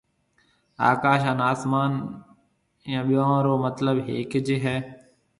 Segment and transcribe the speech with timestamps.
[0.89, 1.91] آڪاش هانَ آسمان
[2.85, 4.75] اِيئون ٻيئون رو مطلب ھيَََڪج ھيََََ۔